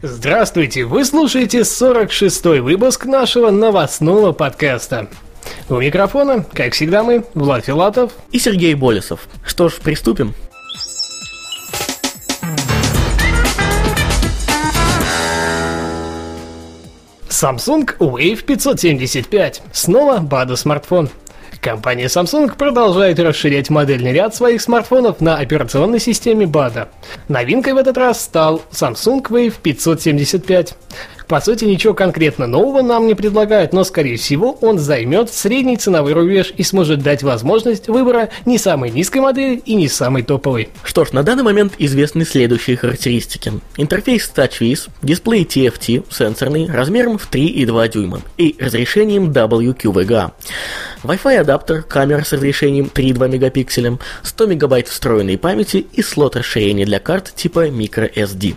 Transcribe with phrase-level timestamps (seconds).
[0.00, 0.84] Здравствуйте!
[0.84, 5.08] Вы слушаете 46-й выпуск нашего новостного подкаста.
[5.68, 8.12] У микрофона, как всегда мы, Влад Филатов.
[8.30, 9.26] и Сергей Болесов.
[9.44, 10.34] Что ж, приступим.
[17.28, 19.62] Samsung Wave 575.
[19.72, 21.08] Снова БАДа смартфон.
[21.60, 26.88] Компания Samsung продолжает расширять модельный ряд своих смартфонов на операционной системе БАДа.
[27.28, 30.74] Новинкой в этот раз стал Samsung Wave 575.
[31.28, 36.14] По сути, ничего конкретно нового нам не предлагают, но, скорее всего, он займет средний ценовой
[36.14, 40.70] рубеж и сможет дать возможность выбора не самой низкой модели и не самой топовой.
[40.82, 43.52] Что ж, на данный момент известны следующие характеристики.
[43.76, 50.32] Интерфейс TouchWiz, дисплей TFT, сенсорный, размером в 3,2 дюйма и разрешением WQVGA.
[51.04, 56.98] Wi-Fi адаптер, камера с разрешением 3,2 мегапикселя, 100 мегабайт встроенной памяти и слот расширения для
[56.98, 58.56] карт типа microSD.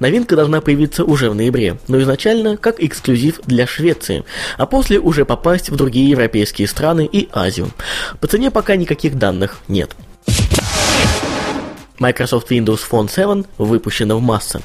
[0.00, 4.24] Новинка должна появиться уже в ноябре, но изначально как эксклюзив для Швеции,
[4.56, 7.70] а после уже попасть в другие европейские страны и Азию.
[8.18, 9.94] По цене пока никаких данных нет.
[11.98, 14.62] Microsoft Windows Phone 7 выпущена в массы.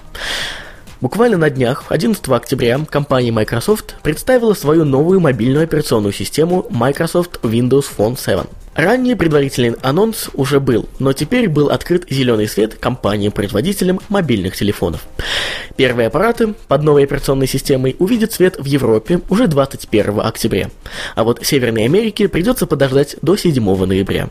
[1.02, 7.86] Буквально на днях, 11 октября, компания Microsoft представила свою новую мобильную операционную систему Microsoft Windows
[7.96, 8.46] Phone 7.
[8.78, 15.02] Ранее предварительный анонс уже был, но теперь был открыт зеленый свет компаниям-производителям мобильных телефонов.
[15.78, 20.70] Первые аппараты под новой операционной системой увидят свет в Европе уже 21 октября,
[21.16, 24.30] а вот Северной Америке придется подождать до 7 ноября.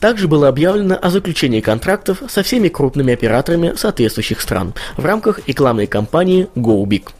[0.00, 5.88] Также было объявлено о заключении контрактов со всеми крупными операторами соответствующих стран в рамках рекламной
[5.88, 7.10] кампании GoBig.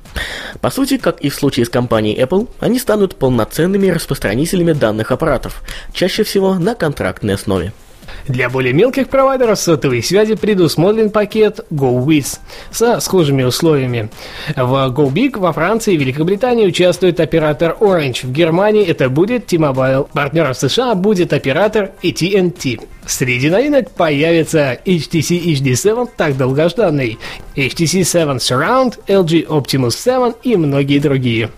[0.60, 5.62] По сути, как и в случае с компанией Apple, они станут полноценными распространителями данных аппаратов,
[5.92, 7.72] чаще всего на контрактной основе.
[8.26, 12.38] Для более мелких провайдеров сотовой связи предусмотрен пакет GoWiz
[12.70, 14.10] со схожими условиями.
[14.56, 18.26] В GoBig во Франции и Великобритании участвует оператор Orange.
[18.26, 20.08] В Германии это будет T-Mobile.
[20.12, 22.80] Партнером США будет оператор AT&T.
[23.06, 27.19] Среди новинок появится HTC HD7, так долгожданный,
[27.54, 31.50] HTC 7 Surround, LG Optimus 7 и многие другие.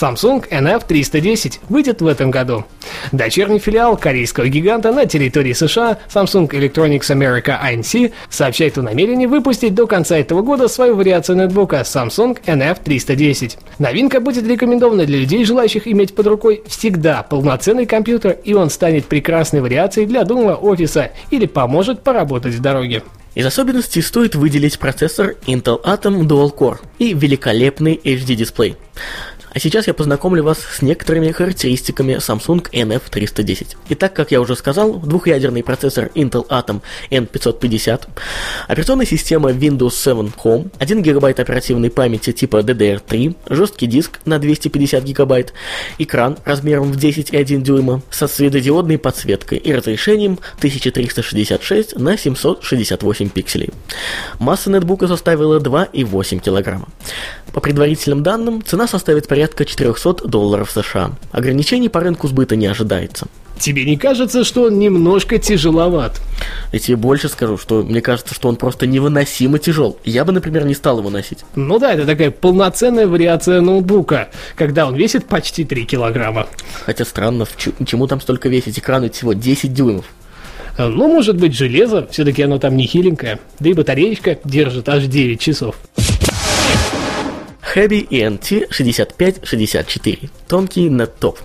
[0.00, 2.64] Samsung NF310 выйдет в этом году.
[3.12, 9.74] Дочерний филиал корейского гиганта на территории США Samsung Electronics America INC сообщает о намерении выпустить
[9.74, 13.58] до конца этого года свою вариацию ноутбука Samsung NF310.
[13.78, 19.06] Новинка будет рекомендована для людей, желающих иметь под рукой всегда полноценный компьютер, и он станет
[19.06, 23.02] прекрасной вариацией для дома, офиса или поможет поработать в дороге.
[23.34, 28.76] Из особенностей стоит выделить процессор Intel Atom Dual Core и великолепный HD-дисплей.
[29.56, 33.76] А сейчас я познакомлю вас с некоторыми характеристиками Samsung NF310.
[33.88, 38.02] Итак, как я уже сказал, двухъядерный процессор Intel Atom N550,
[38.68, 45.02] операционная система Windows 7 Home, 1 ГБ оперативной памяти типа DDR3, жесткий диск на 250
[45.02, 45.46] ГБ,
[46.00, 53.70] экран размером в 10,1 дюйма со светодиодной подсветкой и разрешением 1366 на 768 пикселей.
[54.38, 56.86] Масса нетбука составила 2,8 кг.
[57.54, 61.12] По предварительным данным, цена составит порядка 400 долларов США.
[61.32, 63.26] Ограничений по рынку сбыта не ожидается.
[63.58, 66.20] Тебе не кажется, что он немножко тяжеловат?
[66.72, 69.98] Я тебе больше скажу, что мне кажется, что он просто невыносимо тяжел.
[70.04, 71.38] Я бы, например, не стал его носить.
[71.54, 76.46] Ну да, это такая полноценная вариация ноутбука, когда он весит почти 3 килограмма.
[76.84, 77.46] Хотя странно,
[77.86, 78.78] чему там столько весить?
[78.78, 80.04] Экран ведь всего 10 дюймов.
[80.78, 83.38] Ну, может быть, железо, все-таки оно там не хиленькое.
[83.58, 85.76] Да и батареечка держит аж 9 часов.
[87.76, 90.30] Хэби ENT 6564.
[90.48, 91.38] Тонкий неттоп.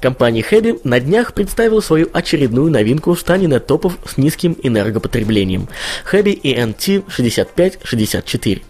[0.00, 5.68] Компания Хэби на днях представила свою очередную новинку в стане неттопов с низким энергопотреблением.
[6.04, 8.62] Хэби ENT 6564.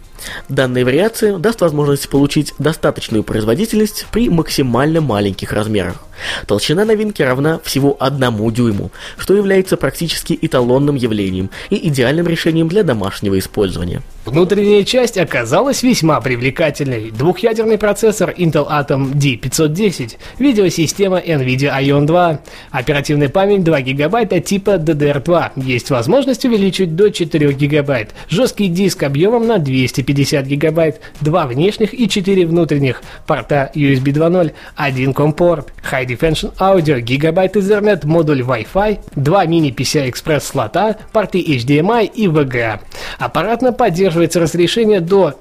[0.49, 6.05] Данная вариация даст возможность получить достаточную производительность при максимально маленьких размерах.
[6.46, 12.82] Толщина новинки равна всего одному дюйму, что является практически эталонным явлением и идеальным решением для
[12.82, 14.02] домашнего использования.
[14.25, 17.11] Внутренняя часть оказалась весьма привлекательной.
[17.11, 22.40] Двухъядерный процессор Intel Atom D510, видеосистема NVIDIA Ion 2,
[22.70, 29.46] оперативная память 2 ГБ типа DDR2, есть возможность увеличить до 4 ГБ, жесткий диск объемом
[29.46, 35.72] на 250 ГБ, два внешних и 4 внутренних, порта USB 2.0, один компорт,
[36.04, 42.26] High Definition Audio, гигабайт Ethernet, модуль Wi-Fi, два мини PCI Express слота, порты HDMI и
[42.26, 42.80] VGA.
[43.18, 45.34] Аппаратно поддерживается разрешение до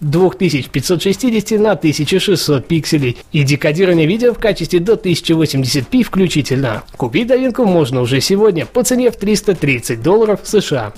[0.00, 6.82] 2560 на 1600 пикселей и декодирование видео в качестве до 1080p включительно.
[6.96, 10.92] Купить новинку можно уже сегодня по цене в 330 долларов США.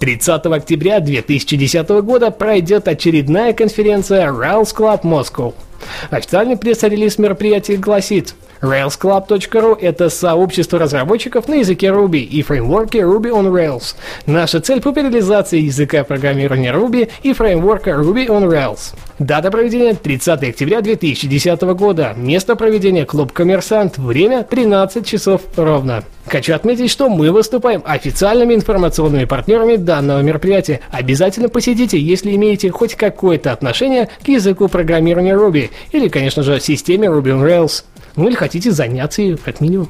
[0.00, 5.54] 30 октября 2010 года пройдет очередная конференция Rails Club Moscow.
[6.10, 13.50] Официальный пресс-релиз мероприятия гласит– RailsClub.ru– это сообщество разработчиков на языке Ruby и фреймворке Ruby on
[13.52, 13.96] Rails.
[14.26, 18.94] Наша цель– популяризация языка программирования Ruby и фреймворка Ruby on Rails.
[19.18, 22.14] Дата проведения– 30 октября 2010 года.
[22.16, 23.98] Место проведения– клуб «Коммерсант».
[23.98, 26.04] Время– 13 часов ровно.
[26.26, 30.80] Хочу отметить, что мы выступаем официальными информационными партнерами данного мероприятия.
[30.90, 37.08] Обязательно посетите, если имеете хоть какое-то отношение к языку программирования Ruby или, конечно же, системе
[37.08, 37.84] Ruby on Rails.
[38.16, 39.88] Ну или хотите заняться ее, как минимум.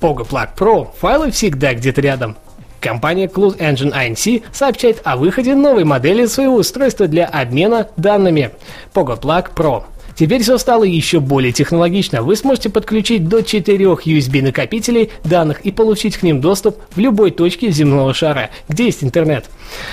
[0.00, 0.88] Pogo Plug Pro.
[1.00, 2.36] Файлы всегда где-то рядом.
[2.80, 8.52] Компания Cloud Engine INC сообщает о выходе новой модели своего устройства для обмена данными
[8.94, 9.84] Pogo Plug Pro.
[10.18, 12.24] Теперь все стало еще более технологично.
[12.24, 17.30] Вы сможете подключить до 4 USB накопителей данных и получить к ним доступ в любой
[17.30, 19.44] точке земного шара, где есть интернет.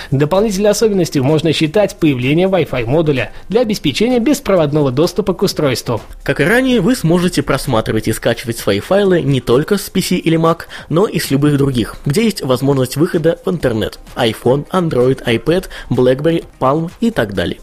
[0.09, 6.01] Дополнительной особенностью можно считать появление Wi-Fi модуля для обеспечения беспроводного доступа к устройству.
[6.23, 10.39] Как и ранее, вы сможете просматривать и скачивать свои файлы не только с PC или
[10.39, 13.99] Mac, но и с любых других, где есть возможность выхода в интернет.
[14.15, 17.59] iPhone, Android, iPad, BlackBerry, Palm и так далее.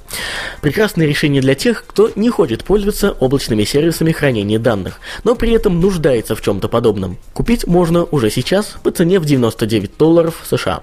[0.61, 5.81] Прекрасное решение для тех, кто не хочет пользоваться облачными сервисами хранения данных, но при этом
[5.81, 7.19] нуждается в чем-то подобном.
[7.33, 10.83] Купить можно уже сейчас по цене в 99 долларов США.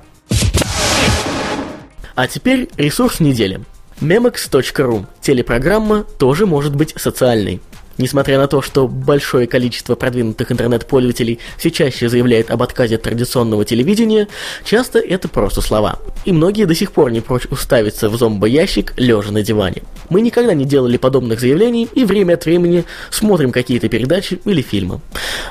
[2.16, 3.62] А теперь ресурс недели.
[4.01, 5.06] Memex.ru.
[5.21, 7.62] Телепрограмма тоже может быть социальной.
[7.99, 13.65] Несмотря на то, что большое количество продвинутых интернет-пользователей все чаще заявляет об отказе от традиционного
[13.65, 14.29] телевидения,
[14.63, 15.99] часто это просто слова.
[16.23, 19.83] И многие до сих пор не прочь уставиться в зомбоящик, лежа на диване.
[20.09, 25.01] Мы никогда не делали подобных заявлений и время от времени смотрим какие-то передачи или фильмы.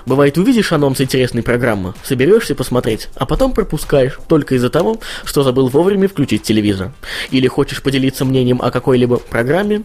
[0.07, 5.69] Бывает, увидишь анонс интересной программы, соберешься посмотреть, а потом пропускаешь только из-за того, что забыл
[5.69, 6.93] вовремя включить телевизор.
[7.31, 9.83] Или хочешь поделиться мнением о какой-либо программе,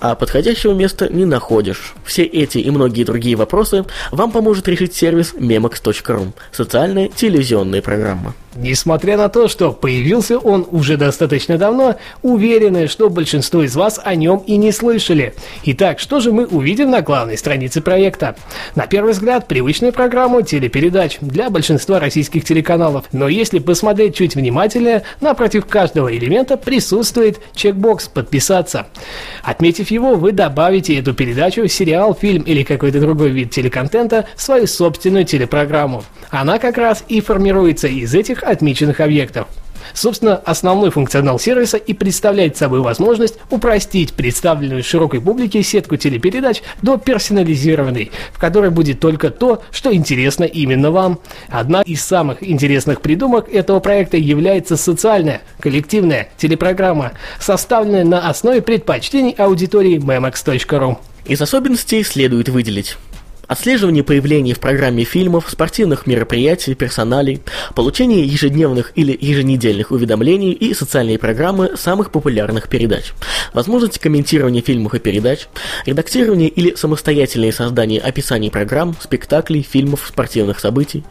[0.00, 1.89] а подходящего места не находишь.
[2.04, 8.34] Все эти и многие другие вопросы вам поможет решить сервис memox.ru– социальная телевизионная программа.
[8.56, 14.16] Несмотря на то, что появился он уже достаточно давно, уверены, что большинство из вас о
[14.16, 15.34] нем и не слышали.
[15.64, 18.34] Итак, что же мы увидим на главной странице проекта?
[18.74, 23.04] На первый взгляд, привычную программу телепередач для большинства российских телеканалов.
[23.12, 28.88] Но если посмотреть чуть внимательнее, напротив каждого элемента присутствует чекбокс «Подписаться».
[29.44, 35.24] Отметив его, вы добавите эту передачу, сериал, фильм или какой-то другой вид телеконтента свою собственную
[35.24, 36.04] телепрограмму.
[36.28, 39.48] Она как раз и формируется из этих отмеченных объектов.
[39.94, 46.98] Собственно, основной функционал сервиса и представляет собой возможность упростить представленную широкой публике сетку телепередач до
[46.98, 51.18] персонализированной, в которой будет только то, что интересно именно вам.
[51.48, 59.32] Одна из самых интересных придумок этого проекта является социальная, коллективная телепрограмма, составленная на основе предпочтений
[59.32, 60.98] аудитории memex.ru.
[61.26, 62.96] Из особенностей следует выделить
[63.50, 67.40] отслеживание появлений в программе фильмов, спортивных мероприятий, персоналей,
[67.74, 73.12] получение ежедневных или еженедельных уведомлений и социальные программы самых популярных передач,
[73.52, 75.48] возможность комментирования фильмов и передач,
[75.84, 81.02] редактирование или самостоятельное создание описаний программ, спектаклей, фильмов, спортивных событий,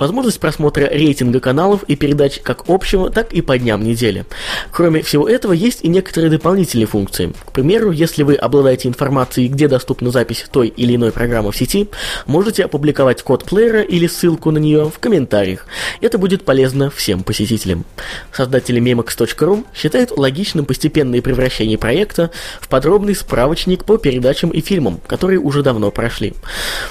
[0.00, 4.24] возможность просмотра рейтинга каналов и передач как общего, так и по дням недели.
[4.72, 7.32] Кроме всего этого, есть и некоторые дополнительные функции.
[7.44, 11.88] К примеру, если вы обладаете информацией, где доступна запись той или иной программы в сети,
[12.26, 15.66] можете опубликовать код плеера или ссылку на нее в комментариях.
[16.00, 17.84] Это будет полезно всем посетителям.
[18.32, 22.30] Создатели memex.ru считают логичным постепенное превращение проекта
[22.60, 26.32] в подробный справочник по передачам и фильмам, которые уже давно прошли.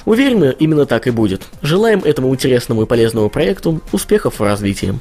[0.06, 1.42] Уверены, именно так и будет.
[1.64, 5.00] Желаем этому интересному и полезному полезному проекту успехов в развитии.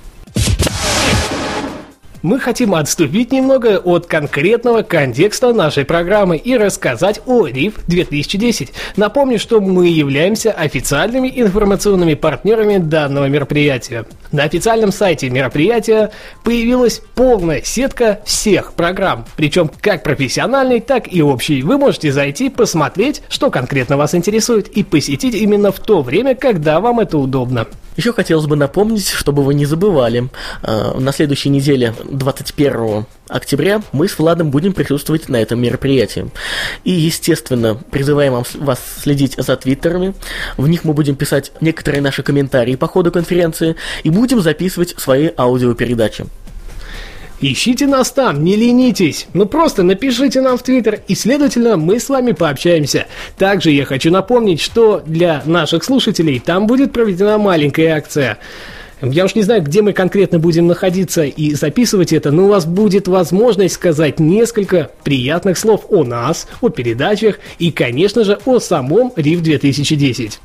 [2.22, 8.72] Мы хотим отступить немного от конкретного контекста нашей программы и рассказать о RIF 2010.
[8.96, 14.04] Напомню, что мы являемся официальными информационными партнерами данного мероприятия.
[14.32, 16.10] На официальном сайте мероприятия
[16.42, 21.62] появилась полная сетка всех программ, причем как профессиональной, так и общей.
[21.62, 26.80] Вы можете зайти, посмотреть, что конкретно вас интересует, и посетить именно в то время, когда
[26.80, 27.68] вам это удобно.
[27.98, 30.30] Еще хотелось бы напомнить, чтобы вы не забывали,
[30.62, 36.30] э, на следующей неделе, 21 октября, мы с Владом будем присутствовать на этом мероприятии.
[36.84, 40.14] И, естественно, призываем вас следить за твиттерами.
[40.56, 43.74] В них мы будем писать некоторые наши комментарии по ходу конференции
[44.04, 46.26] и будем записывать свои аудиопередачи.
[47.40, 49.28] Ищите нас там, не ленитесь.
[49.32, 53.06] Ну просто напишите нам в Твиттер, и, следовательно, мы с вами пообщаемся.
[53.36, 58.38] Также я хочу напомнить, что для наших слушателей там будет проведена маленькая акция.
[59.00, 62.66] Я уж не знаю, где мы конкретно будем находиться и записывать это, но у вас
[62.66, 69.12] будет возможность сказать несколько приятных слов о нас, о передачах и, конечно же, о самом
[69.14, 70.40] RIF 2010.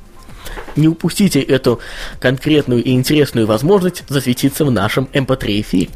[0.76, 1.80] Не упустите эту
[2.20, 5.90] конкретную и интересную возможность засветиться в нашем MP3 эм эфире.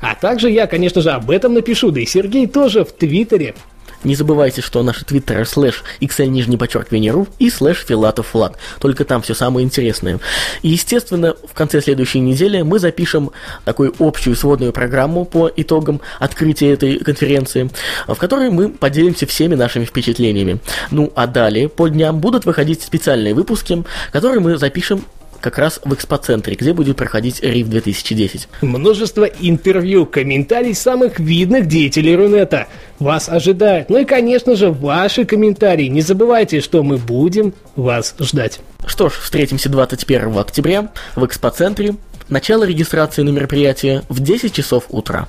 [0.00, 3.54] А также я, конечно же, об этом напишу, да и Сергей тоже в Твиттере.
[4.02, 8.58] Не забывайте, что наши твиттеры слэш xl нижний подчеркивание ру и слэш филатов флаг.
[8.80, 10.20] Только там все самое интересное.
[10.62, 13.30] И, естественно, в конце следующей недели мы запишем
[13.66, 17.70] такую общую сводную программу по итогам открытия этой конференции,
[18.06, 20.60] в которой мы поделимся всеми нашими впечатлениями.
[20.90, 25.04] Ну, а далее по дням будут выходить специальные выпуски, которые мы запишем
[25.40, 28.48] как раз в экспоцентре, где будет проходить РИФ 2010.
[28.62, 32.66] Множество интервью, комментарий самых видных деятелей Рунета
[32.98, 33.90] вас ожидает.
[33.90, 35.86] Ну и, конечно же, ваши комментарии.
[35.86, 38.60] Не забывайте, что мы будем вас ждать.
[38.86, 41.94] Что ж, встретимся 21 октября в экспоцентре.
[42.28, 45.28] Начало регистрации на мероприятие в 10 часов утра.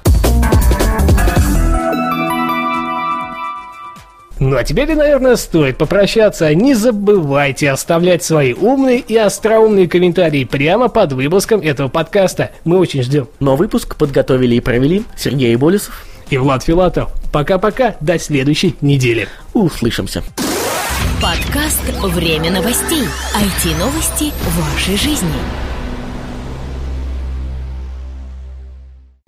[4.42, 6.52] Ну а теперь, наверное, стоит попрощаться.
[6.56, 12.50] Не забывайте оставлять свои умные и остроумные комментарии прямо под выпуском этого подкаста.
[12.66, 13.28] Мы очень ждем.
[13.40, 17.12] Но выпуск подготовили и провели Сергей Болесов и Влад Филатов.
[17.32, 19.28] Пока-пока, до следующей недели.
[19.54, 20.24] Услышимся.
[21.22, 23.04] Подкаст «Время новостей».
[23.36, 25.71] IT-новости вашей жизни.